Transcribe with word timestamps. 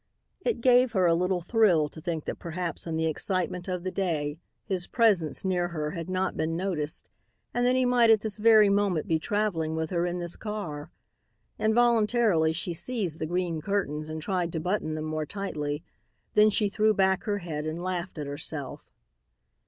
It 0.43 0.61
gave 0.61 0.93
her 0.93 1.05
a 1.05 1.13
little 1.13 1.41
thrill 1.41 1.87
to 1.89 2.01
think 2.01 2.25
that 2.25 2.39
perhaps 2.39 2.87
in 2.87 2.97
the 2.97 3.05
excitement 3.05 3.67
of 3.67 3.83
the 3.83 3.91
day 3.91 4.39
his 4.65 4.87
presence 4.87 5.45
near 5.45 5.67
her 5.67 5.91
had 5.91 6.09
not 6.09 6.35
been 6.35 6.57
noticed 6.57 7.07
and 7.53 7.63
that 7.67 7.75
he 7.75 7.85
might 7.85 8.09
at 8.09 8.21
this 8.21 8.39
very 8.39 8.67
moment 8.67 9.07
be 9.07 9.19
traveling 9.19 9.75
with 9.75 9.91
her 9.91 10.07
in 10.07 10.17
this 10.17 10.35
car. 10.35 10.89
Involuntarily 11.59 12.51
she 12.51 12.73
seized 12.73 13.19
the 13.19 13.27
green 13.27 13.61
curtains 13.61 14.09
and 14.09 14.23
tried 14.23 14.51
to 14.53 14.59
button 14.59 14.95
them 14.95 15.05
more 15.05 15.27
tightly, 15.27 15.83
then 16.33 16.49
she 16.49 16.67
threw 16.67 16.95
back 16.95 17.25
her 17.25 17.37
head 17.37 17.67
and 17.67 17.83
laughed 17.83 18.17
at 18.17 18.25
herself. 18.25 18.89